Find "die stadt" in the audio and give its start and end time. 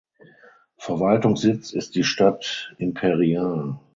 1.93-2.73